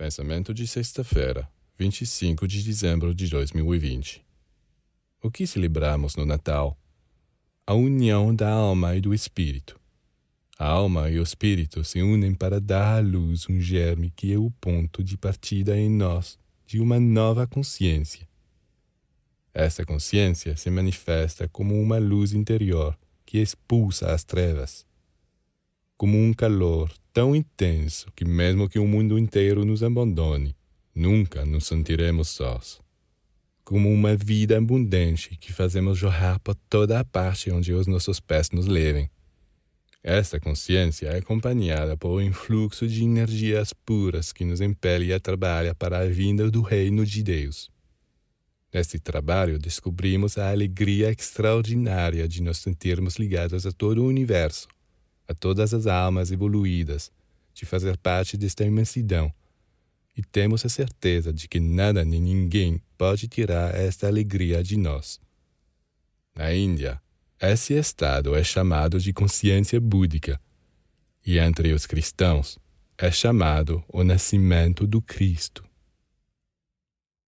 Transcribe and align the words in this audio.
Pensamento 0.00 0.54
de 0.54 0.66
sexta-feira, 0.66 1.46
25 1.78 2.48
de 2.48 2.62
dezembro 2.62 3.14
de 3.14 3.28
2020. 3.28 4.24
O 5.22 5.30
que 5.30 5.46
celebramos 5.46 6.16
no 6.16 6.24
Natal? 6.24 6.74
A 7.66 7.74
união 7.74 8.34
da 8.34 8.50
alma 8.50 8.96
e 8.96 9.00
do 9.02 9.12
espírito. 9.12 9.78
A 10.58 10.66
alma 10.66 11.10
e 11.10 11.20
o 11.20 11.22
espírito 11.22 11.84
se 11.84 12.00
unem 12.00 12.34
para 12.34 12.58
dar 12.58 12.96
à 12.96 13.00
luz 13.00 13.46
um 13.50 13.60
germe 13.60 14.10
que 14.16 14.32
é 14.32 14.38
o 14.38 14.50
ponto 14.52 15.04
de 15.04 15.18
partida 15.18 15.76
em 15.76 15.90
nós 15.90 16.38
de 16.66 16.80
uma 16.80 16.98
nova 16.98 17.46
consciência. 17.46 18.26
Essa 19.52 19.84
consciência 19.84 20.56
se 20.56 20.70
manifesta 20.70 21.46
como 21.46 21.78
uma 21.78 21.98
luz 21.98 22.32
interior 22.32 22.98
que 23.26 23.36
expulsa 23.36 24.14
as 24.14 24.24
trevas 24.24 24.86
como 25.94 26.16
um 26.16 26.32
calor 26.32 26.90
tão 27.12 27.34
intenso 27.34 28.10
que, 28.14 28.24
mesmo 28.24 28.68
que 28.68 28.78
o 28.78 28.86
mundo 28.86 29.18
inteiro 29.18 29.64
nos 29.64 29.82
abandone, 29.82 30.56
nunca 30.94 31.44
nos 31.44 31.66
sentiremos 31.66 32.28
sós. 32.28 32.80
Como 33.64 33.92
uma 33.92 34.16
vida 34.16 34.58
abundante 34.58 35.36
que 35.36 35.52
fazemos 35.52 35.98
jorrar 35.98 36.40
por 36.40 36.54
toda 36.68 36.98
a 36.98 37.04
parte 37.04 37.50
onde 37.50 37.72
os 37.72 37.86
nossos 37.86 38.18
pés 38.20 38.50
nos 38.50 38.66
levem. 38.66 39.08
Esta 40.02 40.40
consciência 40.40 41.08
é 41.08 41.18
acompanhada 41.18 41.96
por 41.96 42.10
um 42.10 42.22
influxo 42.22 42.88
de 42.88 43.04
energias 43.04 43.72
puras 43.72 44.32
que 44.32 44.44
nos 44.44 44.60
impele 44.60 45.12
a 45.12 45.20
trabalhar 45.20 45.74
para 45.74 45.98
a 45.98 46.06
vinda 46.06 46.50
do 46.50 46.62
Reino 46.62 47.04
de 47.04 47.22
Deus. 47.22 47.70
Neste 48.72 48.98
trabalho, 48.98 49.58
descobrimos 49.58 50.38
a 50.38 50.50
alegria 50.50 51.10
extraordinária 51.10 52.26
de 52.26 52.42
nos 52.42 52.58
sentirmos 52.58 53.16
ligados 53.16 53.66
a 53.66 53.72
todo 53.72 54.02
o 54.02 54.06
universo 54.06 54.68
a 55.30 55.34
todas 55.34 55.72
as 55.72 55.86
almas 55.86 56.32
evoluídas 56.32 57.08
de 57.54 57.64
fazer 57.64 57.96
parte 57.96 58.36
desta 58.36 58.64
imensidão, 58.64 59.32
e 60.16 60.22
temos 60.22 60.66
a 60.66 60.68
certeza 60.68 61.32
de 61.32 61.46
que 61.46 61.60
nada 61.60 62.04
nem 62.04 62.20
ninguém 62.20 62.82
pode 62.98 63.28
tirar 63.28 63.72
esta 63.72 64.08
alegria 64.08 64.60
de 64.60 64.76
nós. 64.76 65.20
Na 66.34 66.52
Índia, 66.52 67.00
esse 67.40 67.74
estado 67.74 68.34
é 68.34 68.42
chamado 68.42 68.98
de 68.98 69.12
consciência 69.12 69.80
búdica, 69.80 70.40
e 71.24 71.38
entre 71.38 71.72
os 71.72 71.86
cristãos 71.86 72.58
é 72.98 73.08
chamado 73.12 73.84
o 73.88 74.02
nascimento 74.02 74.84
do 74.84 75.00
Cristo. 75.00 75.64